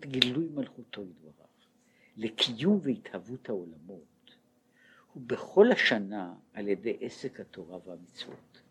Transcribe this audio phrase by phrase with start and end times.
[0.00, 1.34] גילוי מלכותו יתברך,
[2.16, 4.36] לקיום והתהוות העולמות,
[5.12, 8.62] הוא בכל השנה על ידי עסק התורה והמצוות,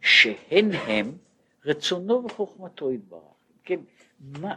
[0.00, 1.16] שהן הם
[1.64, 3.22] רצונו וחוכמתו יתברך.
[3.64, 3.80] כן,
[4.20, 4.54] מה,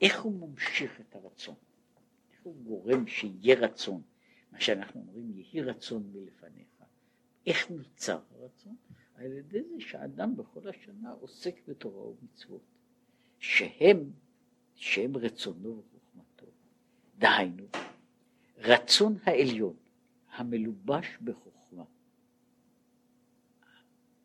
[0.00, 1.54] איך הוא ממשיך את הרצון?
[2.32, 4.02] איך הוא גורם שיהיה רצון?
[4.52, 6.82] מה שאנחנו אומרים, יהי רצון מלפניך.
[7.46, 8.76] איך נוצר הרצון?
[9.14, 12.60] על ידי זה שאדם בכל השנה עוסק בתורה ומצוות,
[13.38, 14.10] שהם,
[14.76, 16.46] שהם רצונו וחוכמתו.
[17.18, 17.64] דהיינו,
[18.58, 19.76] רצון העליון
[20.32, 21.84] המלובש בחוכמה.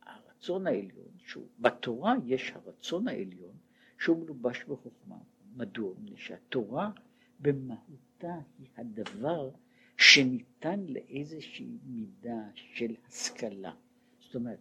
[0.01, 3.55] הרצון העליון, שהוא, בתורה יש הרצון העליון
[3.99, 5.17] שהוא מלובש בחוכמה.
[5.55, 5.93] מדוע?
[5.93, 6.91] מפני שהתורה
[7.39, 9.49] במהותה היא הדבר
[9.97, 13.73] שניתן לאיזושהי מידה של השכלה.
[14.19, 14.59] זאת אומרת,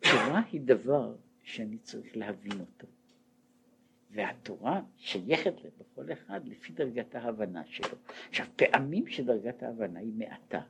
[0.00, 2.86] תורה היא דבר שאני צריך להבין אותו.
[4.12, 7.98] והתורה שייכת בכל אחד לפי דרגת ההבנה שלו.
[8.28, 10.60] עכשיו, פעמים שדרגת ההבנה היא מעטה,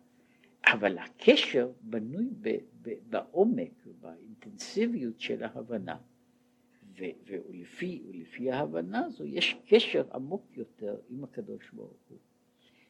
[0.67, 5.97] אבל הקשר בנוי ב, ב, בעומק ובאינטנסיביות של ההבנה.
[6.99, 12.19] ו, ולפי, ולפי ההבנה הזו יש קשר עמוק יותר עם הקדוש ברוך הוא.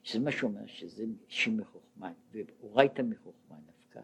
[0.03, 4.00] שזה מה שאומר שזה שמחוכמה, ואורייתא מחוכמה נפקד,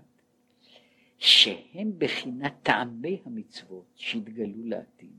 [1.19, 5.17] שהם בחינת טעמי המצוות שהתגלו לעתיד,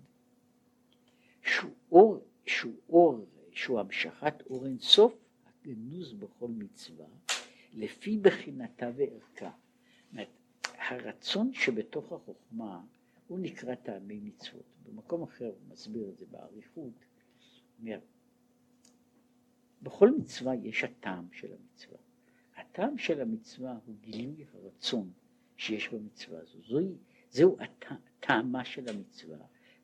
[1.50, 5.14] שהוא אור, שהוא אור, שהוא המשכת אור אינסוף
[5.46, 7.06] הגנוז בכל מצווה,
[7.74, 9.52] לפי בחינתה וערכה.
[10.90, 12.82] הרצון שבתוך החוכמה
[13.28, 14.64] הוא נקרא טעמי מצוות.
[14.86, 16.94] במקום אחר הוא מסביר את זה באריכות.
[19.82, 21.98] בכל מצווה יש הטעם של המצווה.
[22.56, 25.12] הטעם של המצווה הוא גילוי הרצון
[25.58, 26.62] שיש במצווה הזו.
[26.62, 26.96] זוהי,
[27.32, 29.38] זהו הטעמה של המצווה,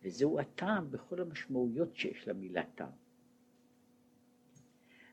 [0.03, 2.89] וזהו הטעם בכל המשמעויות שיש למילה טעם.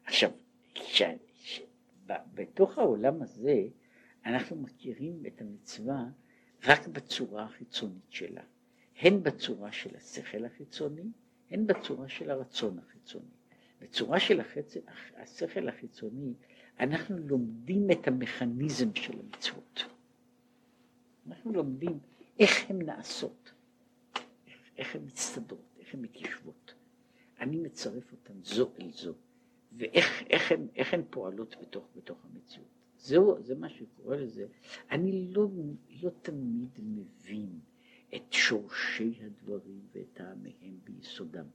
[0.04, 0.30] עכשיו,
[0.74, 1.02] ש,
[1.34, 1.60] ש,
[2.06, 3.62] בתוך העולם הזה
[4.26, 6.04] אנחנו מכירים את המצווה
[6.64, 8.42] רק בצורה החיצונית שלה,
[8.96, 11.10] הן בצורה של השכל החיצוני,
[11.50, 13.24] הן בצורה של הרצון החיצוני.
[13.80, 14.76] בצורה של החצ...
[15.16, 16.34] השכל החיצוני
[16.80, 19.84] אנחנו לומדים את המכניזם של המצוות.
[21.26, 21.98] אנחנו לומדים
[22.38, 23.51] איך הן נעשות,
[24.76, 26.74] איך, הן מסתדרות, איך הן מתיישבות.
[27.40, 29.14] אני מצרף אותן זו אל זו,
[29.72, 32.68] ואיך איך הן, הן פועלות בתוך, בתוך המציאות.
[32.98, 34.46] זהו, זה מה שקורא לזה.
[34.90, 35.48] אני לא,
[36.02, 37.60] לא תמיד מבין
[38.14, 41.46] את שורשי הדברים ואת טעמיהם ביסודם,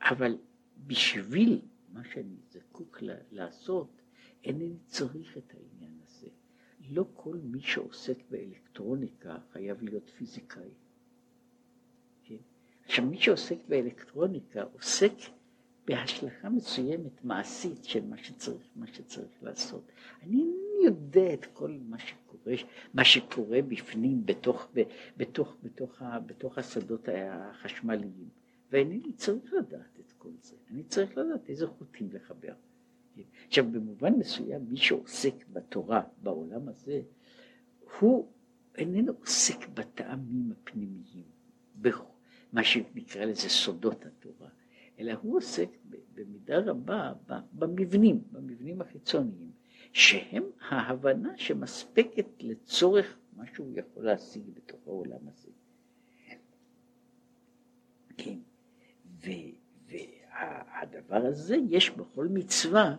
[0.00, 0.38] אבל
[0.86, 1.60] בשביל
[1.92, 2.98] מה שאני זקוק
[3.30, 3.90] לעשות,
[4.44, 6.28] אינני צריך את העניין הזה.
[6.90, 10.70] לא כל מי שעוסק באלקטרוניקה חייב להיות פיזיקאי.
[12.86, 15.12] עכשיו, מי שעוסק באלקטרוניקה עוסק
[15.84, 19.92] בהשלכה מסוימת מעשית של מה שצריך, מה שצריך לעשות.
[20.22, 20.44] אני
[20.84, 22.54] יודע את כל מה שקורה,
[22.94, 24.68] מה שקורה בפנים, בתוך,
[25.16, 28.28] בתוך, בתוך, בתוך השדות החשמליים,
[28.70, 30.56] ואינני צריך לדעת את כל זה.
[30.70, 32.52] אני צריך לדעת איזה חוטים לחבר.
[33.46, 37.00] עכשיו, במובן מסוים, מי שעוסק בתורה בעולם הזה,
[38.00, 38.28] הוא
[38.78, 41.22] איננו עוסק בטעמים הפנימיים,
[42.52, 44.48] במה שנקרא לזה סודות התורה,
[44.98, 45.68] אלא הוא עוסק
[46.14, 47.12] במידה רבה
[47.52, 49.50] במבנים, במבנים החיצוניים,
[49.92, 55.48] שהם ההבנה שמספקת לצורך מה שהוא יכול להשיג בתוך העולם הזה.
[58.16, 58.38] כן,
[59.20, 59.30] ו,
[59.88, 62.96] והדבר הזה יש בכל מצווה,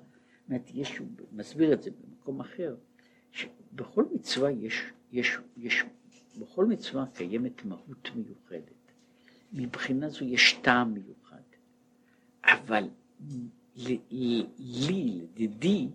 [0.50, 2.76] זאת יש, הוא מסביר את זה במקום אחר,
[3.32, 5.84] שבכל מצווה יש, יש, יש,
[6.40, 8.77] בכל מצווה קיימת מהות מיוחדת.
[9.54, 11.42] מבחינה זו יש טעם מיוחד.
[12.44, 12.90] אבל
[13.76, 14.00] לי,
[14.58, 15.90] לדידי,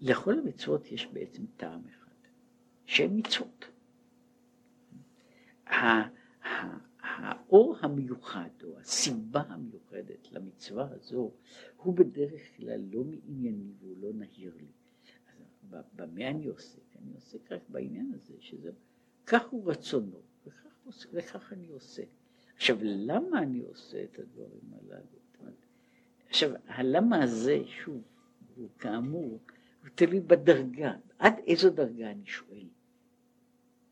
[0.00, 2.10] לכל המצוות יש בעצם טעם אחד,
[2.86, 3.64] שהן מצוות.
[7.00, 11.30] האור המיוחד או הסיבה המיוחדת למצווה הזו
[11.76, 14.66] הוא בדרך כלל לא מענייני והוא לא נהיר לי.
[15.96, 16.96] במה אני עוסק?
[16.96, 18.70] אני עוסק רק בעניין הזה, שזה
[19.26, 20.66] כך הוא רצונו וכך,
[21.12, 22.02] וכך אני עושה.
[22.56, 25.16] עכשיו למה אני עושה את הדברים הללו?
[26.28, 28.02] עכשיו, הלמה הזה, שוב,
[28.56, 29.40] הוא כאמור,
[29.82, 32.68] הוא תלוי בדרגה, עד איזו דרגה אני שואל,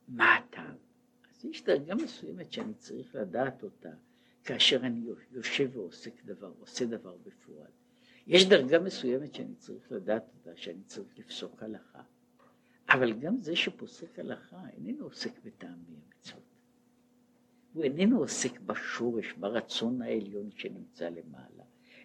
[0.08, 0.76] מה הטעם?
[1.30, 3.90] אז יש דרגה מסוימת שאני צריך לדעת אותה
[4.44, 7.70] כאשר אני יושב ועוסק דבר, עושה דבר בפועל.
[8.26, 12.02] יש דרגה מסוימת שאני צריך לדעת אותה, שאני צריך לפסוק הלכה.
[12.88, 16.53] אבל גם זה שפוסק הלכה איננו עוסק בטעמי המצוות.
[17.74, 21.64] הוא איננו עוסק בשורש, ברצון העליון שנמצא למעלה.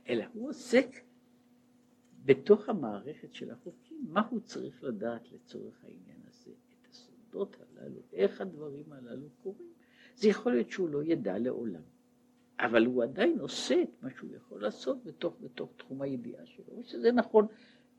[0.09, 0.87] אלא הוא עוסק
[2.25, 8.41] בתוך המערכת של החוקים, מה הוא צריך לדעת לצורך העניין הזה, את הסודות הללו, איך
[8.41, 9.69] הדברים הללו קורים.
[10.15, 11.81] זה יכול להיות שהוא לא ידע לעולם,
[12.59, 17.11] אבל הוא עדיין עושה את מה שהוא יכול לעשות בתוך, בתוך תחום הידיעה שלו, ושזה
[17.11, 17.47] נכון,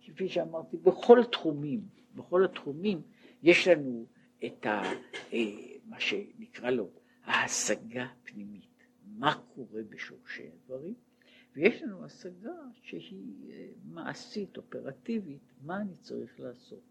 [0.00, 1.80] כפי שאמרתי, בכל תחומים,
[2.14, 3.02] בכל התחומים
[3.42, 4.06] יש לנו
[4.44, 4.82] את ה,
[5.32, 5.38] אה,
[5.84, 6.88] מה שנקרא לו
[7.24, 10.94] ההשגה הפנימית, מה קורה בשורשי הדברים,
[11.56, 16.82] ויש לנו השגה שהיא אה, מעשית, אופרטיבית, מה אני צריך לעשות.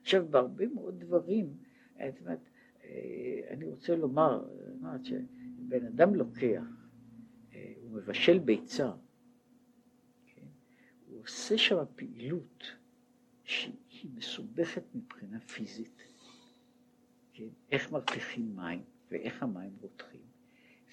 [0.00, 1.56] עכשיו, בהרבה מאוד דברים,
[1.92, 2.38] זאת אומרת,
[2.84, 4.44] אה, אני רוצה לומר,
[5.02, 6.62] שבן אדם לוקח,
[7.54, 8.92] אה, הוא מבשל ביצה,
[10.26, 10.46] כן?
[11.06, 12.64] הוא עושה שם פעילות
[13.44, 16.02] שהיא מסובכת מבחינה פיזית,
[17.32, 17.48] כן?
[17.70, 20.34] איך מרתיחים מים ואיך המים רותחים.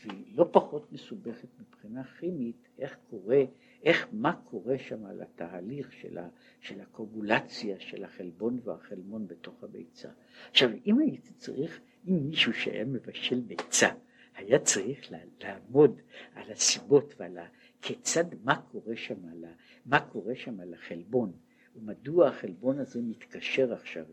[0.06, 3.44] והיא לא פחות מסובכת מבחינה כימית, איך קורה,
[3.84, 6.30] איך, מה קורה שם על התהליך של, ה,
[6.60, 10.10] של הקוגולציה של החלבון והחלמון בתוך הביצה.
[10.50, 13.90] עכשיו, אם הייתי צריך, אם מישהו שהיה מבשל ביצה,
[14.36, 15.12] היה צריך
[15.42, 16.02] לעמוד
[16.34, 17.48] על הסיבות ועל ה...
[17.82, 19.54] כיצד, מה קורה שם על ה...
[19.86, 21.32] מה קורה שם על החלבון,
[21.76, 24.06] ומדוע החלבון הזה מתקשר עכשיו,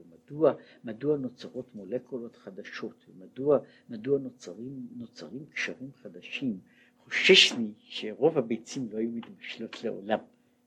[0.85, 3.59] מדוע נוצרות מולקולות חדשות, ומדוע
[3.89, 6.59] מדוע נוצרים, נוצרים קשרים חדשים.
[7.05, 10.19] חוששני שרוב הביצים לא היו מתבשלות לעולם,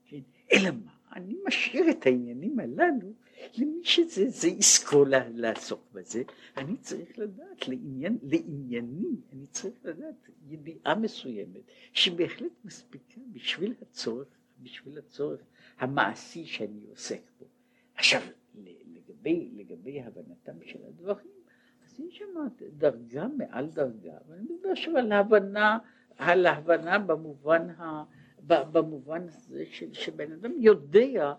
[0.06, 0.20] כן?
[0.52, 0.92] אלא מה?
[1.16, 3.12] אני משאיר את העניינים הללו
[3.58, 5.04] למי שזה עסקו
[5.34, 6.22] לעסוק בזה.
[6.56, 11.60] אני צריך לדעת, לעניין, לענייני, אני צריך לדעת ידיעה מסוימת,
[11.92, 14.28] שבהחלט מספיקה בשביל הצורך,
[14.62, 15.40] בשביל הצורך
[15.78, 17.46] המעשי שאני עוסק בו.
[17.94, 18.22] עכשיו,
[18.54, 21.42] לגבי, לגבי הבנתם של הדברים,
[21.86, 25.78] אז יש שם דרגה מעל דרגה, ואני מדבר עכשיו על ההבנה,
[26.16, 28.04] על ההבנה במובן, ה,
[28.46, 31.34] במובן הזה של, שבן אדם יודע,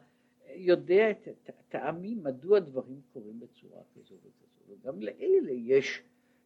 [0.55, 6.03] יודע את הטעמים, מדוע דברים קורים בצורה כזו וכזו, וגם לאלה יש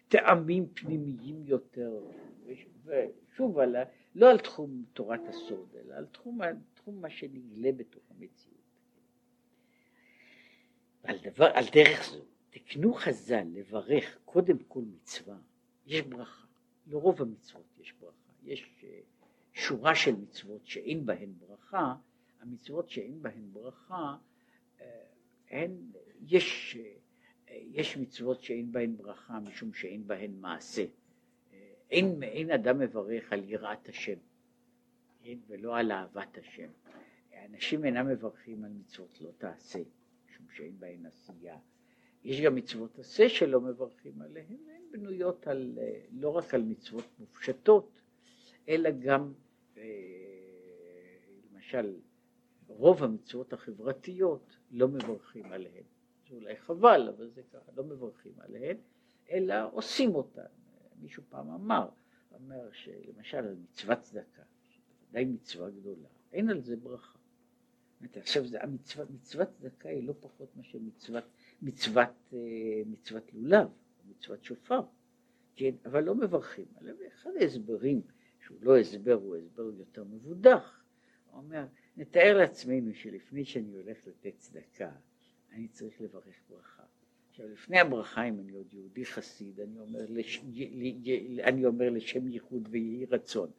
[0.08, 2.06] טעמים פנימיים יותר,
[2.86, 3.76] ושוב, על,
[4.16, 6.40] לא על תחום תורת הסוד, אלא על תחום,
[6.74, 8.58] תחום מה שנגלה בתוך המציאות.
[11.08, 15.38] על, דבר, על דרך זו, תקנו חז"ל לברך קודם כל מצווה,
[15.86, 16.46] יש ברכה,
[16.88, 19.00] לרוב המצוות יש ברכה, יש אה,
[19.54, 21.96] שורה של מצוות שאין בהן ברכה,
[22.42, 24.16] המצוות שאין בהן ברכה,
[24.82, 24.86] אה,
[25.50, 25.72] הן,
[26.28, 26.78] יש,
[27.50, 30.86] אה, יש מצוות שאין בהן ברכה משום שאין בהן מעשה,
[31.90, 34.18] אין, אין אדם מברך על יראת השם,
[35.24, 36.70] כן, ולא על אהבת השם,
[37.46, 39.80] אנשים אינם מברכים על מצוות לא תעשה
[40.50, 41.58] שאין בהן עשייה.
[42.24, 47.06] יש גם מצוות עשה שלא מברכים עליהן, הן בנויות על, אה, לא רק על מצוות
[47.20, 48.02] מופשטות,
[48.70, 49.34] אלא גם,
[49.78, 49.84] אה,
[51.52, 51.96] למשל,
[52.68, 55.84] רוב המצוות החברתיות לא מברכים עליהן.
[56.30, 58.78] זה אולי חבל, אבל זה ככה, לא מברכים עליהן,
[59.32, 60.46] אלא עושים אותן.
[61.02, 61.90] מישהו פעם אמר,
[62.32, 64.44] אומר שלמשל על מצוות צדקה,
[65.10, 67.18] ודאי מצווה גדולה, אין על זה ברכה.
[68.16, 71.24] עכשיו המצוות, מצוות צדקה היא לא פחות מאשר מצוות,
[71.62, 72.40] מצוות, אה,
[72.86, 73.68] מצוות לולב,
[74.10, 74.82] מצוות שופר,
[75.56, 78.02] כן, אבל לא מברכים עליה, ואחד ההסברים,
[78.46, 80.84] שהוא לא הסבר, הוא הסבר יותר מבודח,
[81.32, 81.66] הוא אומר,
[81.98, 84.92] נתאר לעצמנו שלפני שאני הולך לתת צדקה,
[85.52, 86.84] אני צריך לברך ברכה.
[87.30, 90.42] עכשיו לפני הברכה, אם אני עוד יהודי חסיד, אני אומר, לש,
[91.44, 93.52] אני אומר לשם ייחוד ויהי רצון.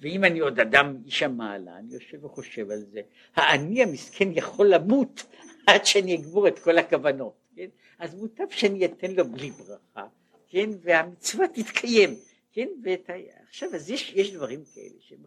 [0.00, 3.00] ואם אני עוד אדם איש המעלה, אני יושב וחושב על זה,
[3.34, 5.22] האני המסכן יכול למות
[5.68, 7.68] עד שאני אגבור את כל הכוונות, כן?
[7.98, 10.06] אז מוטב שאני אתן לו בלי ברכה,
[10.48, 10.70] כן?
[10.82, 12.14] והמצווה תתקיים,
[12.52, 12.68] כן?
[12.84, 13.12] ואת ה...
[13.48, 15.18] עכשיו, אז יש, יש דברים כאלה שהם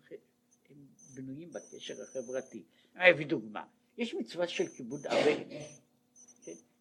[1.15, 2.63] בנויים בקשר החברתי.
[2.95, 3.63] אני אביא דוגמה,
[3.97, 5.65] יש מצווה של כיבוד אבן, כן?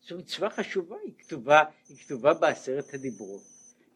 [0.08, 3.42] זו מצווה חשובה, היא כתובה, היא כתובה בעשרת הדיברות,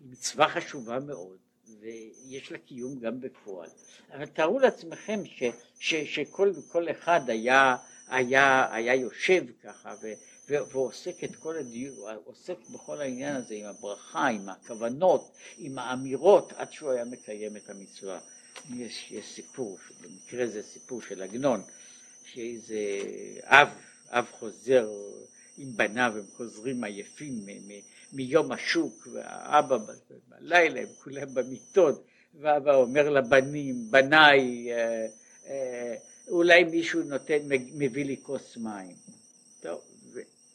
[0.00, 1.38] היא מצווה חשובה מאוד.
[1.82, 3.68] ויש לה קיום גם בפועל.
[4.14, 5.42] אבל תארו לעצמכם ש,
[5.78, 7.76] ש, שכל אחד היה,
[8.08, 10.12] היה, היה יושב ככה ו,
[10.48, 16.52] ו, ועוסק את כל הדיון, עוסק בכל העניין הזה עם הברכה, עם הכוונות, עם האמירות,
[16.56, 18.20] עד שהוא היה מקיים את המצווה.
[18.74, 21.62] יש, יש סיפור, במקרה זה סיפור של עגנון,
[22.24, 22.76] שאיזה
[23.42, 23.68] אב,
[24.10, 24.88] אב חוזר
[25.58, 27.46] עם בניו, הם חוזרים עייפים
[28.12, 29.78] מיום השוק, והאבא
[30.28, 32.04] בלילה, הם כולם במיטות,
[32.40, 35.06] ואבא אומר לבנים, בניי, אה,
[35.46, 35.94] אה,
[36.28, 37.38] אולי מישהו נותן,
[37.74, 38.96] מביא לי כוס מים.
[39.60, 39.80] טוב,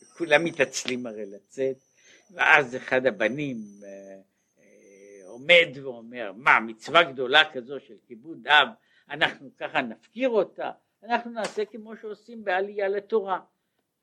[0.01, 1.77] וכולם מתעצלים הרי לצאת,
[2.31, 4.19] ואז אחד הבנים אה,
[5.25, 8.67] עומד ואומר, מה, מצווה גדולה כזו של כיבוד אב,
[9.09, 10.71] אנחנו ככה נפקיר אותה,
[11.03, 13.39] אנחנו נעשה כמו שעושים בעלייה לתורה,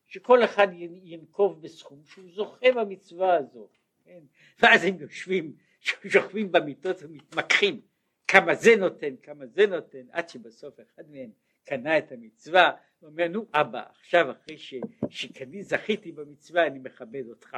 [0.06, 0.68] שכל אחד
[1.02, 3.68] ינקוב בסכום שהוא זוכה במצווה הזו,
[4.04, 4.20] כן?
[4.58, 7.80] ואז הם יושבים, שוכבים במיטות ומתמקחים
[8.28, 11.30] כמה זה נותן, כמה זה נותן, עד שבסוף אחד מהם
[11.64, 12.70] קנה את המצווה,
[13.00, 14.74] הוא אומר נו אבא עכשיו אחרי ש,
[15.10, 17.56] שאני זכיתי במצווה אני מכבד אותך.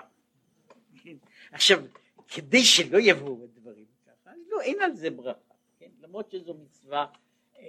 [1.03, 1.17] כן?
[1.53, 1.85] עכשיו
[2.29, 5.91] כדי שלא יבואו הדברים ככה, לא אין על זה ברכה, כן?
[6.01, 7.07] למרות שזו מצווה
[7.59, 7.63] אה,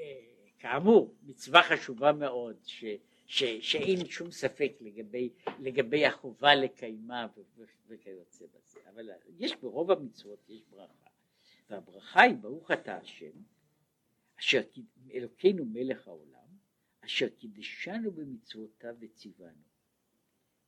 [0.59, 2.85] כאמור מצווה חשובה מאוד ש,
[3.27, 5.29] ש, שאין שום ספק לגבי,
[5.59, 7.27] לגבי החובה לקיימה
[7.87, 11.09] וכיוצא בזה, אבל יש ברוב המצוות יש ברכה.
[11.69, 13.31] והברכה היא ברוך אתה השם
[14.39, 14.61] אשר
[15.11, 16.47] אלוקינו מלך העולם
[17.05, 19.67] אשר קידשנו במצוותיו וציוונו.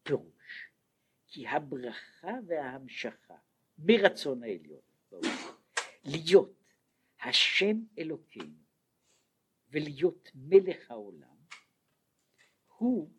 [0.03, 0.69] פירוש
[1.27, 3.37] כי הברכה וההמשכה
[3.77, 4.81] מרצון העליון
[6.03, 6.73] להיות
[7.21, 8.63] השם אלוקינו
[9.69, 11.38] ולהיות מלך העולם
[12.79, 13.09] הוא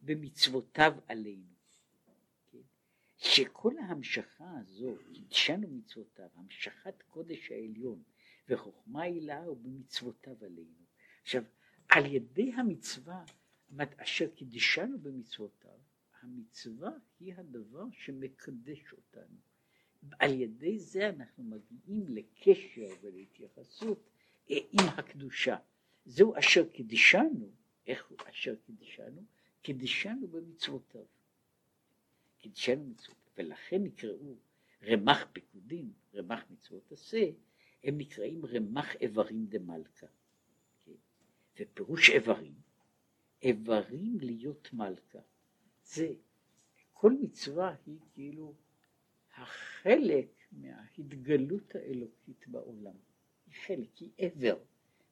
[0.00, 1.54] במצוותיו עלינו
[3.16, 8.02] שכל ההמשכה הזו, קידשנו מצוותיו, המשכת קודש העליון
[8.48, 10.84] וחוכמה הילה הוא במצוותיו עלינו.
[11.22, 11.42] עכשיו,
[11.88, 13.24] על ידי המצווה,
[13.96, 15.78] אשר קידשנו במצוותיו,
[16.22, 19.36] המצווה היא הדבר שמקדש אותנו.
[20.18, 24.10] על ידי זה אנחנו מגיעים לקשר ולהתייחסות
[24.50, 25.56] אה, עם הקדושה.
[26.04, 27.50] זהו אשר קידשנו,
[27.86, 29.22] איך הוא אשר קידשנו?
[29.62, 31.04] קידשנו במצוותיו.
[32.38, 34.36] קידשנו מצוות, ולכן נקראו
[34.82, 37.30] רמ"ח פיקודים, רמ"ח מצוות עשה,
[37.84, 40.06] הם נקראים רמ"ח איברים דמלכה.
[41.60, 42.54] ופירוש איברים,
[43.42, 45.18] איברים להיות מלכה.
[45.84, 46.14] זה,
[46.92, 48.54] כל מצווה היא כאילו
[49.34, 52.94] החלק מההתגלות האלוקית בעולם.
[53.46, 54.58] היא חלק, היא עבר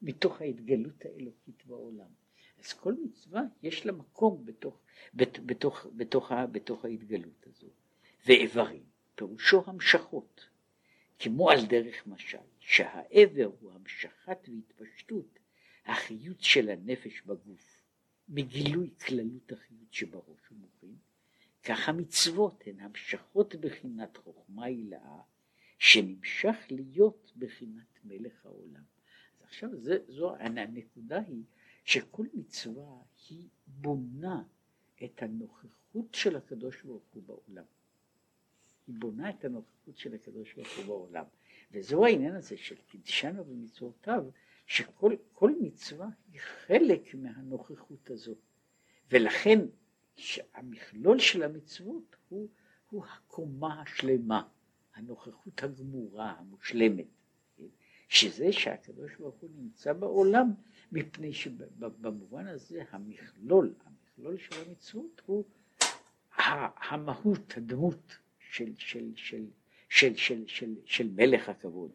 [0.02, 2.10] מתוך ההתגלות האלוקית בעולם.
[2.64, 4.80] אז כל מצווה יש לה מקום בתוך,
[5.14, 7.66] בת, בתוך, בתוך, בתוך ההתגלות הזו.
[8.26, 8.82] ואיברים,
[9.14, 10.48] פירושו המשכות,
[11.18, 15.38] כמו על דרך משל, שהעבר הוא המשכת והתפשטות
[15.86, 17.82] החיות של הנפש בגוף,
[18.28, 20.96] מגילוי כללות החיות שבראש ומוחין,
[21.62, 25.20] כך המצוות הן המשכות בחינת חוכמה הילאה,
[25.78, 28.82] שנמשך להיות בחינת מלך העולם.
[29.32, 31.42] אז עכשיו זה, זו הנקודה היא
[31.84, 34.42] שכל מצווה היא בונה
[35.04, 37.64] את הנוכחות של הקדוש ברוך הוא בעולם.
[38.86, 41.24] היא בונה את הנוכחות של הקדוש ברוך הוא בעולם.
[41.72, 44.24] וזהו העניין הזה של קידשנו במצוותיו,
[44.66, 48.34] שכל מצווה היא חלק מהנוכחות הזו.
[49.10, 49.58] ולכן
[50.54, 52.48] המכלול של המצוות הוא,
[52.90, 54.48] הוא הקומה השלמה,
[54.94, 57.06] הנוכחות הגמורה, המושלמת.
[58.12, 60.52] שזה שהקדוש ברוך הוא נמצא בעולם
[60.92, 65.44] מפני שבמובן הזה המכלול, המכלול של המצוות הוא
[66.36, 68.16] המהות, הדמות
[68.50, 69.44] של, של, של,
[69.88, 71.90] של, של, של, של מלך הכבוד.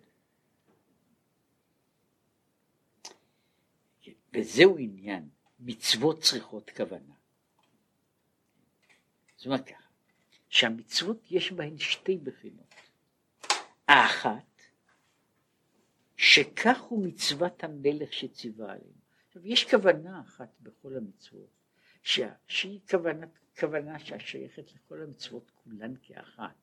[4.33, 7.13] וזהו עניין, מצוות צריכות כוונה.
[9.37, 9.87] זאת אומרת ככה,
[10.49, 12.75] שהמצוות יש בהן שתי בחינות.
[13.87, 14.46] האחת
[16.17, 18.97] שכך הוא מצוות המלך שציווה עלינו.
[19.27, 21.49] עכשיו יש כוונה אחת בכל המצוות,
[22.03, 23.27] שה, שהיא כוונה,
[23.59, 26.55] כוונה שהשייכת לכל המצוות כולן כאחת,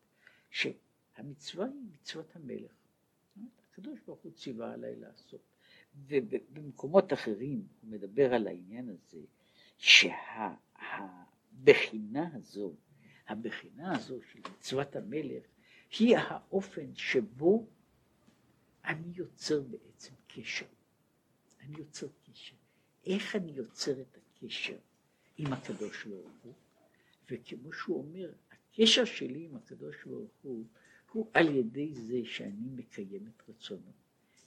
[0.50, 2.73] שהמצווה היא מצוות המלך.
[3.70, 5.40] הקדוש ברוך הוא ציווה עליי לעשות.
[6.06, 9.20] ובמקומות אחרים הוא מדבר על העניין הזה,
[11.58, 12.75] שהבחינה הזו,
[13.28, 15.42] הבחינה הזו של מצוות המלך,
[15.99, 17.66] היא האופן שבו
[18.84, 20.66] אני יוצר בעצם קשר.
[21.60, 22.54] אני יוצר קשר.
[23.06, 24.76] איך אני יוצר את הקשר
[25.36, 26.54] עם הקדוש ברוך הוא?
[27.30, 30.66] וכמו שהוא אומר, הקשר שלי עם הקדוש ברוך הוא,
[31.12, 33.92] הוא על ידי זה שאני מקיים את רצונו.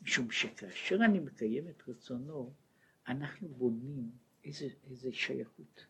[0.02, 2.54] משום שכאשר אני מקיים את רצונו,
[3.08, 4.12] אנחנו בונים
[4.44, 5.86] איזה, איזה שייכות,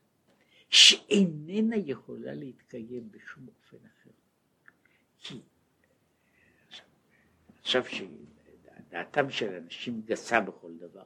[0.70, 4.12] שאיננה יכולה להתקיים בשום אופן אחר.
[5.18, 5.42] כי
[7.60, 7.84] עכשיו
[8.98, 11.04] דעתם של אנשים גסה בכל דבר.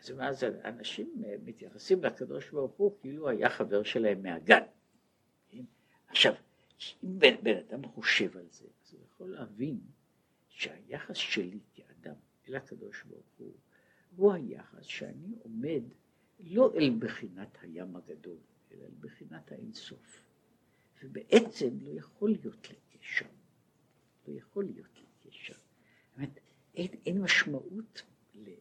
[0.00, 4.62] אז אז אנשים מתייחסים לקדוש ברוך הוא כאילו היה חבר שלהם מהגן.
[5.48, 5.64] כן?
[6.08, 6.34] עכשיו,
[7.04, 9.78] אם בן, בן אדם חושב על זה, אז הוא יכול להבין
[10.48, 12.14] שהיחס שלי כאדם
[12.48, 13.52] אל הקדוש ברוך הוא,
[14.16, 15.82] הוא היחס שאני עומד
[16.40, 18.38] לא אל בחינת הים הגדול,
[18.72, 20.22] אלא אל בחינת האינסוף.
[21.02, 23.26] ובעצם לא יכול להיות לי קשר.
[24.28, 25.05] לא יכול להיות לי
[26.76, 28.02] אין, אין משמעות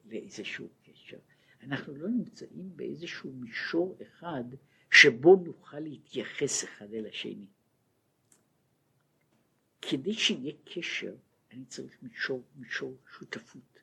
[0.06, 1.18] לאיזשהו קשר.
[1.64, 4.44] אנחנו לא נמצאים באיזשהו מישור אחד
[4.92, 7.48] שבו נוכל להתייחס אחד אל השני.
[9.82, 11.16] כדי שיהיה קשר,
[11.52, 13.80] אני צריך מישור, מישור שותפות.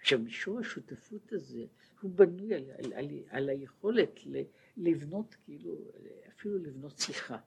[0.00, 1.64] עכשיו, מישור השותפות הזה,
[2.00, 4.42] הוא בנוי על, על, על, על היכולת ל,
[4.76, 5.74] לבנות, כאילו,
[6.28, 7.38] אפילו לבנות שיחה.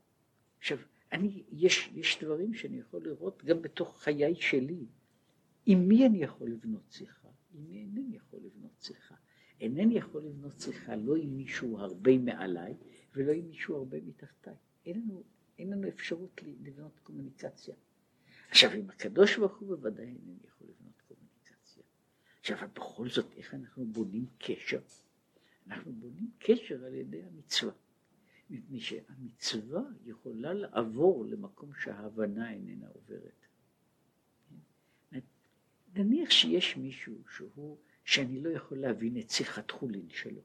[0.59, 0.77] עכשיו,
[1.11, 4.85] אני, יש, יש דברים שאני יכול לראות גם בתוך חיי שלי.
[5.65, 7.29] עם מי אני יכול לבנות שיחה?
[7.53, 9.15] עם מי אינני יכול לבנות שיחה?
[9.61, 12.73] אינני יכול לבנות שיחה לא עם מישהו הרבה מעליי
[13.15, 14.55] ולא עם מישהו הרבה מתחתיי.
[14.85, 15.23] אין לנו,
[15.59, 17.75] אין לנו אפשרות לבנות קומוניקציה.
[18.49, 21.83] עכשיו, עם הקדוש ברוך הוא בוודאי אינני יכול לבנות קומוניקציה.
[22.39, 24.81] עכשיו, אבל בכל זאת, איך אנחנו בונים קשר?
[25.67, 27.73] אנחנו בונים קשר על ידי המצווה.
[28.49, 33.40] מפני שהמצווה יכולה לעבור למקום שההבנה איננה עוברת.
[35.95, 40.41] נניח שיש מישהו שהוא, שאני לא יכול להבין את שיחת חולין שלו.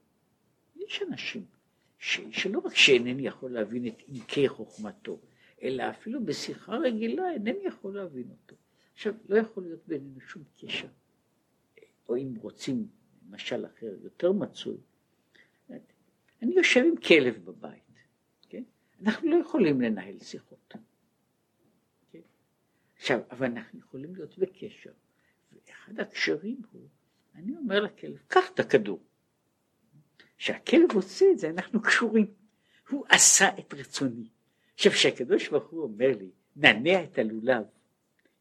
[0.75, 1.45] יש אנשים
[1.99, 5.19] ש, שלא רק שאינני יכול להבין את עמקי חוכמתו,
[5.61, 8.55] אלא אפילו בשיחה רגילה אינני יכול להבין אותו.
[8.93, 10.87] עכשיו, לא יכול להיות בינינו שום קשר.
[12.09, 12.87] או אם רוצים
[13.29, 14.77] משל אחר יותר מצוי,
[16.41, 17.87] אני יושב עם כלב בבית.
[19.01, 20.73] אנחנו לא יכולים לנהל שיחות.
[22.11, 22.21] כן?
[22.97, 24.91] עכשיו, אבל אנחנו יכולים להיות בקשר,
[25.87, 26.87] ואחד הקשרים הוא,
[27.35, 29.03] אני אומר לכלב, קח את הכדור.
[30.37, 32.33] כשהכלב עושה את זה, אנחנו קשורים.
[32.89, 34.29] הוא עשה את רצוני.
[34.73, 37.63] עכשיו, כשהקדוש ברוך הוא אומר לי, נענע את הלולב,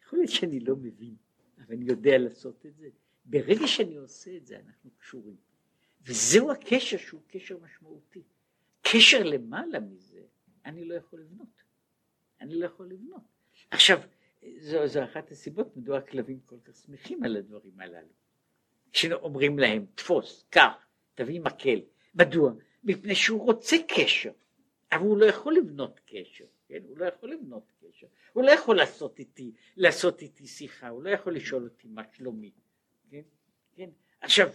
[0.04, 1.14] יכול להיות שאני לא מבין,
[1.58, 2.88] אבל אני יודע לעשות את זה.
[3.24, 5.36] ברגע שאני עושה את זה, אנחנו קשורים.
[6.02, 8.22] וזהו הקשר שהוא קשר משמעותי.
[8.82, 10.20] קשר למעלה מזה.
[10.64, 11.62] אני לא יכול לבנות.
[12.40, 13.22] אני לא יכול לבנות.
[13.70, 14.00] עכשיו,
[14.58, 18.08] זו, זו אחת הסיבות מדוע הכלבים כל כך שמחים על הדברים הללו.
[18.92, 21.80] כשאומרים להם, תפוס, קח, תביא מקל.
[22.14, 22.52] מדוע?
[22.84, 24.32] מפני שהוא רוצה קשר,
[24.92, 26.82] אבל הוא לא יכול לבנות קשר, כן?
[26.88, 28.06] הוא לא יכול לבנות קשר.
[28.32, 32.50] הוא לא יכול לעשות איתי, לעשות איתי שיחה, הוא לא יכול לשאול אותי מה שלומי,
[33.10, 33.22] כן?
[33.74, 33.90] כן?
[34.20, 34.48] עכשיו,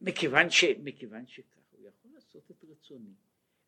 [0.00, 3.14] מכיוון, ש, מכיוון שכך, הוא יכול לעשות את רצוני.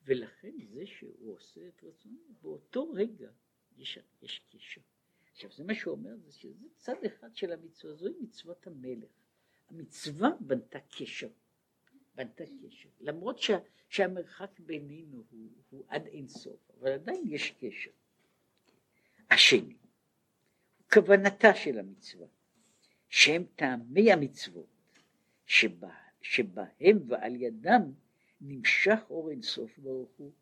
[0.04, 3.28] ולכן זה שהוא עושה את רצונו, באותו רגע
[3.76, 4.80] יש, יש קשר.
[5.34, 9.10] עכשיו זה מה שהוא אומר, זה שזה צד אחד של המצווה, זוהי מצוות המלך.
[9.68, 11.28] המצווה בנתה קשר,
[12.14, 17.90] בנתה קשר, למרות שה, שהמרחק בינינו הוא, הוא עד אין סוף, אבל עדיין יש קשר.
[19.30, 19.76] השני,
[20.92, 22.26] כוונתה של המצווה,
[23.08, 24.66] שהם טעמי המצוות,
[25.46, 27.92] שבה, שבהם ועל ידם
[28.40, 30.32] נמשך אור אינסוף ברוך הוא,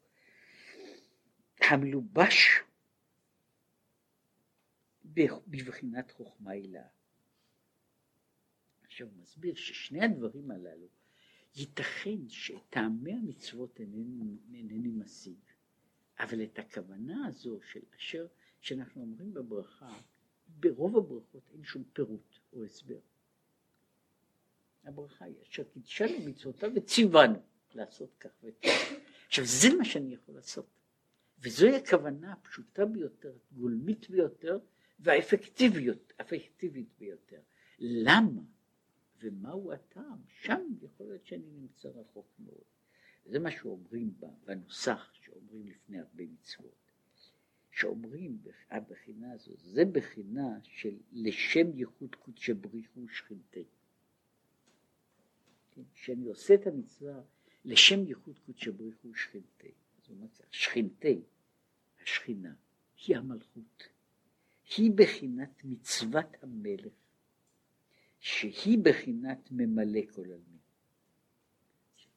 [1.60, 2.62] המלובש
[5.46, 6.86] בבחינת חוכמה הילה.
[8.84, 10.88] עכשיו הוא מסביר ששני הדברים הללו,
[11.56, 15.38] ייתכן שטעמי המצוות אינני, אינני משיג,
[16.18, 18.26] אבל את הכוונה הזו של אשר,
[18.60, 20.00] שאנחנו אומרים בברכה,
[20.46, 23.00] ברוב הברכות אין שום פירוט או הסבר.
[24.84, 27.42] הברכה היא אשר קידשנו מצוותיו וציוונו.
[27.74, 28.68] לעשות כך וכך.
[29.26, 30.66] עכשיו זה מה שאני יכול לעשות.
[31.38, 34.58] וזוהי הכוונה הפשוטה ביותר, הגולמית ביותר
[35.02, 37.40] והאפקטיביות, האפקטיבית ביותר.
[37.78, 38.42] למה
[39.20, 40.18] ומהו הטעם?
[40.28, 42.64] שם יכול להיות שאני נמצא רחוק מאוד.
[43.24, 46.82] זה מה שאומרים בנוסח שאומרים לפני הרבה מצוות.
[47.70, 48.38] שאומרים
[48.70, 53.64] הבחינה הזו, זה בחינה של לשם ייחוד קודשא בריחו שכינתי.
[55.70, 55.82] כן?
[55.94, 57.22] כשאני עושה את המצווה
[57.64, 58.38] לשם ייחוד
[59.02, 59.72] הוא שכינתי.
[59.98, 61.22] אז הוא מצא, שכינתי,
[62.02, 62.54] השכינה,
[63.06, 63.88] היא המלכות.
[64.76, 66.92] היא בחינת מצוות המלך,
[68.20, 70.58] שהיא בחינת ממלא כל עלמין.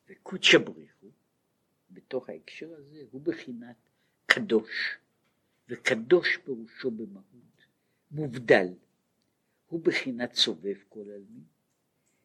[0.10, 1.12] וקודשא בריך הוא,
[1.91, 3.76] בתוך ההקשר הזה, הוא בחינת
[4.26, 4.98] קדוש,
[5.70, 7.65] וקדוש פירושו במהות,
[8.12, 8.68] מובדל.
[9.68, 11.46] הוא בחינת סובב כל עלמין,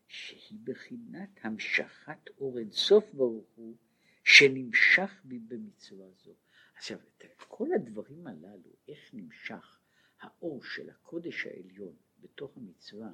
[0.08, 3.76] שהיא בחינת המשכת אור אינסוף ברוך הוא
[4.24, 6.34] שנמשך במצווה זו.
[6.74, 6.98] עכשיו,
[7.48, 9.79] כל הדברים הללו, איך נמשך
[10.20, 13.12] האור של הקודש העליון בתוך המצווה,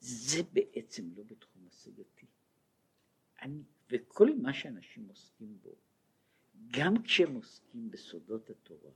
[0.00, 2.26] זה בעצם לא בתחום השגתי.
[3.42, 5.74] אני, וכל מה שאנשים עוסקים בו,
[6.70, 8.90] גם כשהם עוסקים בסודות התורה,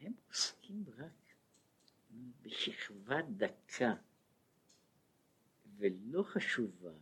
[0.00, 1.34] הם עוסקים רק
[2.42, 3.94] בשכבה דקה
[5.76, 6.92] ולא חשובה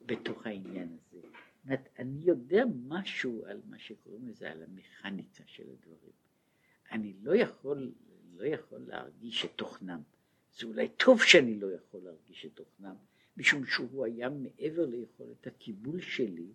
[0.00, 1.20] בתוך העניין הזה.
[1.64, 6.12] אומרת, אני יודע משהו על מה שקוראים לזה, על המכניקה של הדברים.
[6.90, 7.92] אני לא יכול,
[8.36, 10.02] לא יכול להרגיש את תוכנם.
[10.58, 12.94] זה אולי טוב שאני לא יכול להרגיש את תוכנם,
[13.36, 16.52] משום שהוא היה מעבר ליכולת הקיבול שלי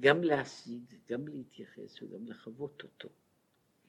[0.00, 3.08] גם להשיג, גם להתייחס וגם לחוות אותו.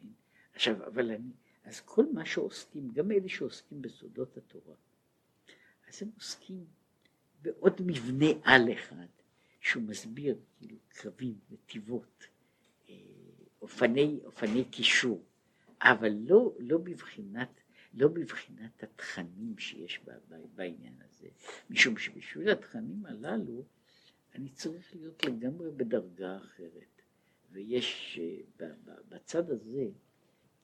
[0.01, 0.07] כן?
[0.53, 1.31] עכשיו, אבל אני,
[1.63, 4.75] אז כל מה שעוסקים, גם אלה שעוסקים בסודות התורה,
[5.87, 6.65] אז הם עוסקים
[7.41, 9.07] בעוד מבנה על אחד,
[9.59, 12.27] שהוא מסביר כאילו קרבים, נתיבות,
[12.89, 12.95] אה,
[13.61, 15.23] אופני, אופני קישור,
[15.81, 17.49] אבל לא, לא בבחינת
[17.93, 20.01] לא בבחינת התכנים שיש
[20.55, 21.27] בעניין הזה,
[21.69, 23.65] משום שבשביל התכנים הללו
[24.35, 27.01] אני צריך להיות לגמרי בדרגה אחרת,
[27.51, 28.67] ויש אה,
[29.09, 29.87] בצד הזה,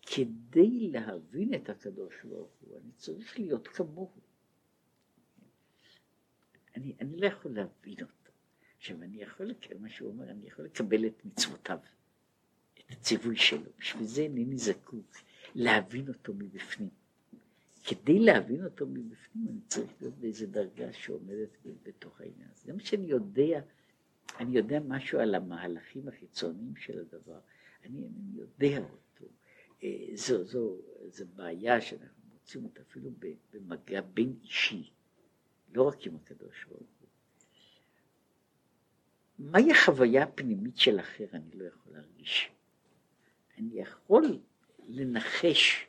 [0.02, 4.22] כדי להבין את הקדוש ברוך הוא, אני צריך להיות כמוהו.
[6.76, 8.32] אני, אני לא יכול להבין אותו.
[8.78, 11.80] עכשיו אני יכול, מה שהוא אומר, אני יכול לקבל את מצוותיו,
[12.90, 15.16] הציווי שלו, בשביל זה אינני זקוק
[15.56, 16.90] להבין אותו מבפנים.
[17.84, 21.50] כדי להבין אותו מבפנים אני צריך להיות באיזה דרגה שעומדת
[21.84, 22.72] בתוך העניין הזה.
[22.72, 23.62] גם כשאני יודע,
[24.40, 27.40] אני יודע משהו על המהלכים החיצוניים של הדבר,
[27.86, 29.26] אני אינני יודע אותו.
[29.84, 30.78] אה, זו, זו,
[31.10, 33.12] זו בעיה שאנחנו מוצאים אותה אפילו
[33.54, 34.90] במגע בין אישי,
[35.74, 37.08] לא רק עם הקדוש ברוך הוא.
[39.40, 42.52] מהי החוויה הפנימית של אחר אני לא יכול להרגיש.
[43.58, 44.40] אני יכול
[44.88, 45.88] לנחש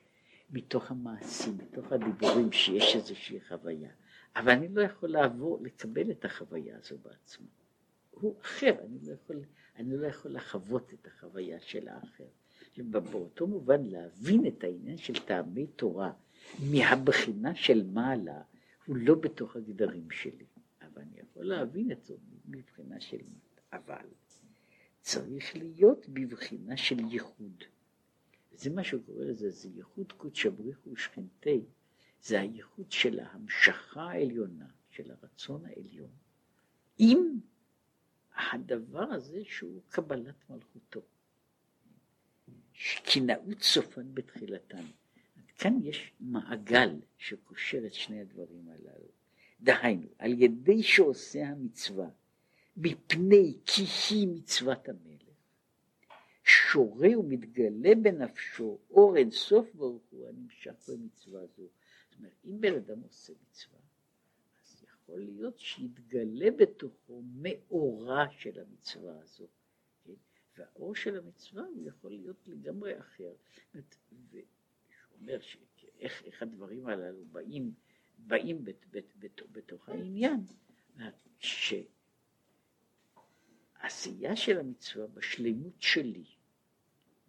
[0.50, 3.90] מתוך המעשים, מתוך הדיבורים, שיש איזושהי חוויה.
[4.36, 7.46] אבל אני לא יכול לעבור, לקבל את החוויה הזו בעצמו.
[8.10, 9.36] הוא אחר, אני לא יכול,
[9.76, 12.24] אני לא יכול לחוות את החוויה של האחר.
[12.78, 16.12] באותו מובן להבין את העניין של טעמי תורה
[16.70, 18.42] מהבחינה של מעלה,
[18.86, 20.46] הוא לא בתוך הגדרים שלי,
[20.82, 22.14] אבל אני יכול להבין את זה
[22.48, 23.16] מבחינה של
[23.72, 24.06] אבל
[25.00, 27.57] צריך להיות בבחינה של ייחוד.
[28.58, 31.64] זה מה שהוא קורא לזה, זה ייחוד קודש הבריחו ושכנתי,
[32.22, 36.10] זה הייחוד של ההמשכה העליונה, של הרצון העליון,
[36.98, 37.38] עם
[38.36, 41.00] הדבר הזה שהוא קבלת מלכותו.
[42.72, 44.84] שקנאות סופן בתחילתן.
[45.58, 49.08] כאן יש מעגל שקושר את שני הדברים הללו.
[49.60, 52.08] דהיינו, על ידי שעושה המצווה,
[52.76, 55.17] מפני כי היא מצוות המלך,
[56.48, 61.62] שורה ומתגלה בנפשו אור אין סוף ברוך הוא הנמשך במצווה זו.
[62.10, 63.78] זאת אומרת, אם בן אדם עושה מצווה,
[64.62, 69.46] אז יכול להיות שיתגלה בתוכו מאורה של המצווה הזו.
[70.04, 70.12] כן?
[70.58, 73.32] והאור של המצווה הוא יכול להיות לגמרי אחר.
[75.20, 77.74] אומר שאיך איך הדברים הללו באים,
[78.18, 80.40] באים בת, בת, בת, בתוך העניין,
[83.78, 86.24] שעשייה של המצווה בשלמות שלי,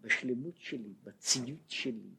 [0.02, 2.10] בשלמות שלי, בציות שלי,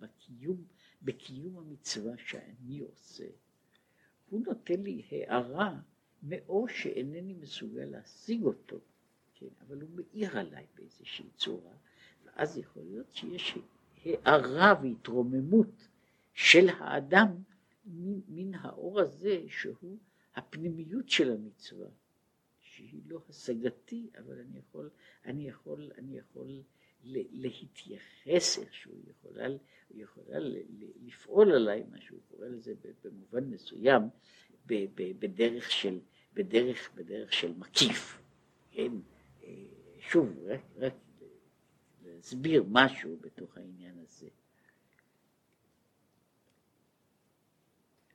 [0.00, 0.64] בקיום,
[1.02, 3.26] בקיום המצווה שאני עושה,
[4.30, 5.80] הוא נותן לי הערה
[6.22, 8.80] מאור שאינני מסוגל להשיג אותו,
[9.34, 11.72] כן, אבל הוא מאיר עליי באיזושהי צורה,
[12.24, 13.58] ואז יכול להיות שיש
[14.04, 15.88] הערה והתרוממות
[16.34, 17.28] של האדם
[17.84, 19.98] מן, האור הזה שהוא
[20.34, 21.88] הפנימיות של המצווה.
[22.76, 24.90] שהיא לא השגתי, אבל אני יכול,
[25.24, 26.62] אני יכול, אני יכול
[27.04, 29.46] להתייחס איכשהו, היא יכולה,
[29.90, 30.38] היא יכולה
[31.02, 34.02] לפעול עליי, מה שהוא קורא לזה במובן מסוים,
[34.66, 35.98] בדרך של,
[36.34, 38.18] בדרך, בדרך של מקיף,
[38.70, 38.92] כן?
[39.42, 39.64] אה,
[40.00, 40.94] שוב, רק, רק
[42.04, 44.28] להסביר משהו בתוך העניין הזה.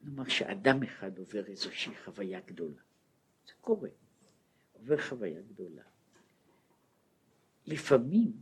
[0.01, 2.81] נאמר שאדם אחד עובר איזושהי חוויה גדולה,
[3.47, 3.89] זה קורה.
[4.79, 5.83] עובר חוויה גדולה.
[7.65, 8.33] לפעמים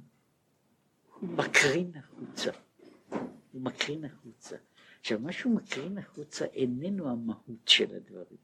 [1.20, 2.52] הוא מקרין החוצה,
[3.52, 4.58] הוא מקרין החוצה.
[5.00, 8.40] עכשיו, מה שהוא מקרין החוצה איננו המהות של הדברים.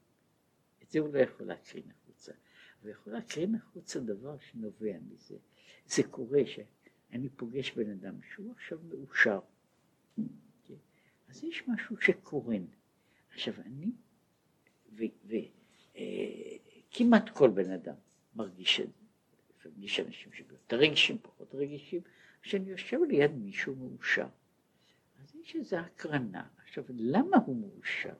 [0.84, 2.32] את זה הוא לא יכול להקרין החוצה.
[2.82, 5.38] הוא יכול להקרין החוצה דבר שנובע מזה.
[5.86, 9.40] זה קורה שאני פוגש בן אדם שהוא עכשיו מאושר.
[10.66, 10.74] כן?
[11.30, 12.66] אז יש משהו שקורן.
[13.34, 13.92] עכשיו, אני,
[14.94, 15.34] ו, ו,
[15.96, 16.58] אה,
[16.92, 17.96] כמעט כל בן אדם
[18.36, 19.70] מרגיש את זה.
[19.80, 22.02] יש אנשים שיותר רגישים, פחות רגישים.
[22.42, 24.28] כשאני יושב ליד מישהו מאושר,
[25.24, 26.48] אז יש איזו הקרנה.
[26.64, 28.14] עכשיו, למה הוא מאושר?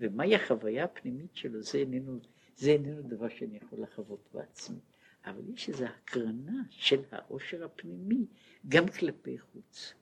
[0.00, 1.62] ומהי החוויה הפנימית שלו?
[1.62, 2.18] זה איננו,
[2.56, 4.78] זה איננו דבר שאני יכול לחוות בעצמי.
[5.24, 8.26] אבל יש איזו הקרנה של העושר הפנימי
[8.68, 9.94] גם כלפי חוץ.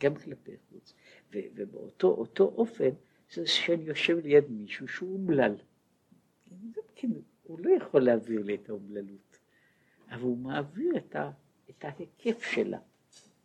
[0.00, 0.94] גם כלפי חוץ.
[1.32, 2.90] ובאותו אופן,
[3.32, 5.54] זה שאני יושב ליד מישהו שהוא אומלל.
[6.50, 7.08] גם כן,
[7.46, 9.38] הוא לא יכול להעביר לי את האומללות,
[10.10, 11.30] אבל הוא מעביר את, ה,
[11.70, 12.78] את ההיקף שלה,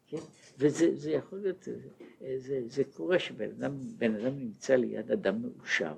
[0.08, 0.18] כן?
[0.58, 1.68] וזה יכול להיות,
[2.38, 5.96] זה, זה, קורה שבן אדם, אדם נמצא ליד אדם מאושר,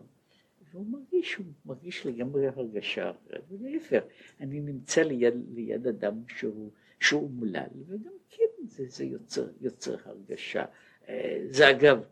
[0.71, 4.03] והוא מרגיש, הוא מרגיש לגמרי הרגשה אחרת, ולהפך,
[4.39, 10.65] אני נמצא ליד, ליד אדם שהוא, שהוא אומלל, וגם כן זה, זה יוצר, יוצר הרגשה.
[11.07, 12.03] אה, זה אגב,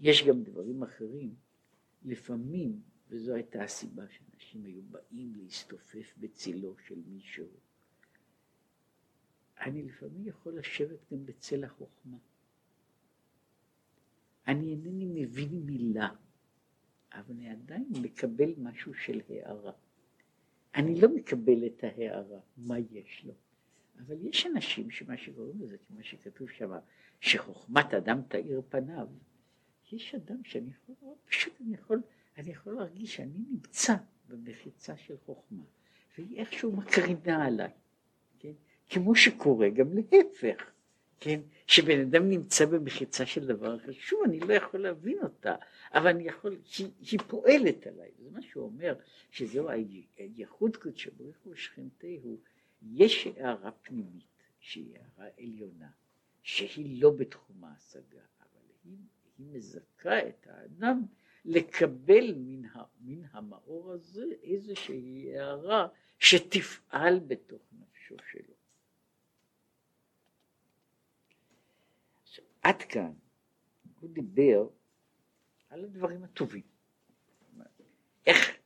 [0.00, 1.34] יש גם דברים אחרים,
[2.04, 7.46] לפעמים, וזו הייתה הסיבה שאנשים היו באים להסתופף בצילו של מישהו,
[9.60, 12.16] אני לפעמים יכול לשבת גם בצל החוכמה.
[14.46, 16.08] אני אינני מבין מילה,
[17.12, 19.72] אבל אני עדיין מקבל משהו של הערה.
[20.74, 23.34] אני לא מקבל את ההערה, מה יש לו.
[23.98, 26.70] אבל יש אנשים שמה שקוראים לזה, כמו שכתוב שם,
[27.20, 29.08] שחוכמת אדם תאיר פניו.
[29.92, 32.02] יש אדם שאני יכול, פשוט אני יכול,
[32.40, 33.94] אני יכול להרגיש שאני נמצא
[34.28, 35.64] במחיצה של חוכמה,
[36.18, 37.70] והיא איכשהו מקרינה עליי,
[38.38, 38.52] כן?
[38.88, 40.70] כמו שקורה גם להפך.
[41.20, 45.54] כן, שבן אדם נמצא במחיצה של דבר אחר, שוב אני לא יכול להבין אותה,
[45.94, 48.94] אבל אני יכול, היא, היא פועלת עליי, זה מה שהוא אומר,
[49.30, 49.68] שזהו
[50.16, 52.36] הייחוד קודשו ברוך הוא שכנתהו,
[52.82, 54.24] יש הערה פנימית
[54.60, 55.90] שהיא הערה עליונה,
[56.42, 58.96] שהיא לא בתחום ההשגה, אבל היא,
[59.38, 61.02] היא מזכה את האדם
[61.44, 68.54] לקבל מן, ה, מן המאור הזה איזושהי הערה שתפעל בתוך נפשו שלו.
[72.62, 73.12] עד כאן
[74.00, 74.68] הוא דיבר
[75.68, 76.62] על הדברים הטובים.
[78.26, 78.56] איך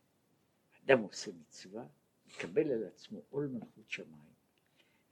[0.84, 1.86] אדם עושה מצווה,
[2.26, 4.34] מקבל על עצמו עול מלכות שמיים,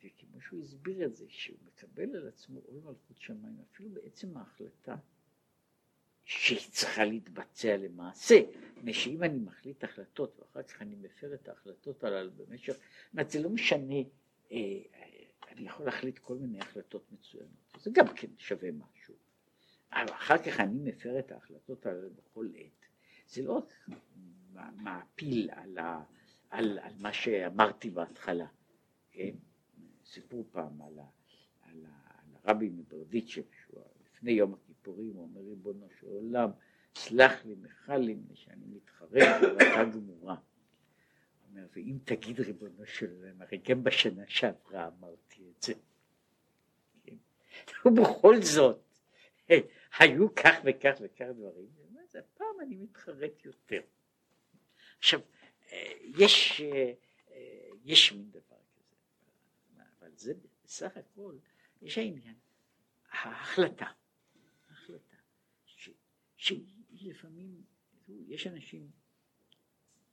[0.05, 4.97] וכמו שהוא הסביר את זה, שהוא מקבל על עצמו עול מלכות שמיים, אפילו בעצם ההחלטה
[6.25, 8.41] שהיא צריכה להתבצע למעשה,
[8.77, 13.31] מפני שאם אני מחליט החלטות ואחר כך אני מפר את ההחלטות הללו במשך, זאת אומרת
[13.31, 13.95] זה לא משנה
[14.53, 14.59] אה,
[15.49, 19.15] אני יכול להחליט כל מיני החלטות מצוינות, זה גם כן שווה משהו.
[19.93, 22.87] אבל אחר כך אני מפר את ההחלטות האלה בכל עת.
[23.29, 23.89] זה לא רק
[24.77, 26.03] מעפיל על, ה,
[26.51, 28.47] על, על מה שאמרתי בהתחלה.
[29.11, 29.31] כן?
[30.05, 31.05] סיפרו פעם על, ה,
[31.63, 34.55] על, ה, על הרבי מברדיצ'ב, שהוא לפני יום
[34.91, 36.51] הוא אומר ריבונו של עולם,
[36.95, 40.37] סלח לי, מחל לי, שאני מתחרט חרטה גמורה.
[41.49, 45.75] אומר, ואם תגיד ריבונו של עולם, הרי גם בשנה שעברה אמרתי את זה.
[47.03, 47.17] כן?
[47.85, 48.79] ובכל זאת,
[49.99, 51.69] היו כך וכך וכך דברים,
[52.03, 53.81] אז הפעם אני מתחרט יותר.
[54.99, 55.21] עכשיו,
[56.19, 56.63] יש,
[57.85, 58.95] יש מין דבר כזה,
[59.99, 61.37] אבל זה בסך הכל,
[61.83, 62.35] יש העניין,
[63.11, 63.87] ההחלטה,
[66.43, 67.63] שהיא לפעמים,
[68.09, 68.91] יש אנשים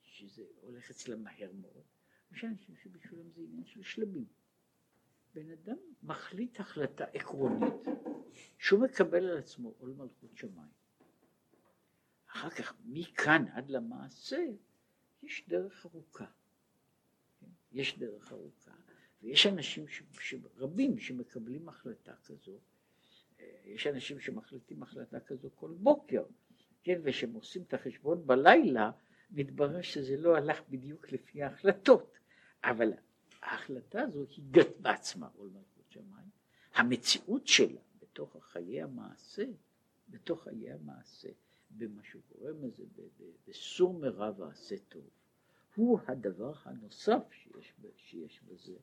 [0.04, 1.84] שזה הולך אצלם מהר מאוד,
[2.32, 4.26] יש אנשים שבשבילם זה עניין של שלבים.
[5.34, 7.74] בן אדם מחליט החלטה עקרונית
[8.58, 10.72] שהוא מקבל על עצמו עול מלכות שמיים.
[12.28, 14.46] אחר כך מכאן עד למעשה
[15.24, 16.26] יש דרך ארוכה.
[17.39, 17.48] כן?
[17.72, 18.72] יש דרך ארוכה,
[19.22, 20.34] ויש אנשים ש...
[20.56, 22.60] רבים שמקבלים החלטה כזו,
[23.65, 26.23] יש אנשים שמחליטים החלטה כזו כל בוקר,
[26.84, 28.91] כן, ושהם עושים את החשבון בלילה,
[29.32, 32.17] מתברר שזה לא הלך בדיוק לפי ההחלטות,
[32.63, 32.93] אבל
[33.41, 36.30] ההחלטה הזו היא גת בעצמה עול מלכות שמיים,
[36.73, 39.45] המציאות שלה בתוך חיי המעשה,
[40.10, 41.30] בתוך חיי המעשה,
[41.71, 42.84] במה שקורה מזה,
[43.47, 45.10] בסור מרע ועשה טוב,
[45.75, 48.75] הוא הדבר הנוסף שיש, שיש בזה,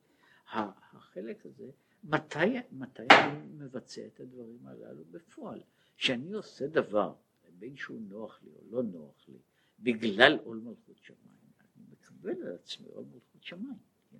[0.53, 1.71] החלק הזה,
[2.05, 2.39] מתי,
[2.73, 5.63] מתי אני מבצע את הדברים הללו בפועל,
[5.97, 7.15] כשאני עושה דבר,
[7.59, 9.39] בין שהוא נוח לי או לא נוח לי,
[9.79, 11.37] בגלל עול מלכות שמיים,
[11.77, 13.79] אני מקבל על עצמי עול מלכות שמיים,
[14.11, 14.19] כן?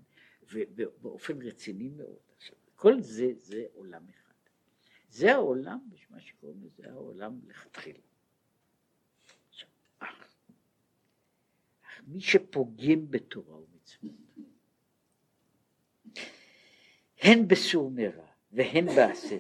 [0.53, 2.19] ובאופן רציני מאוד.
[2.37, 4.33] עכשיו, כל זה, זה עולם אחד.
[5.11, 5.79] זה העולם,
[6.11, 7.99] מה שקוראים לזה העולם לכתחילה.
[12.07, 14.13] מי שפוגם בתורה ומצוות,
[17.27, 19.39] הן בסור מרע והן בעשה טוב,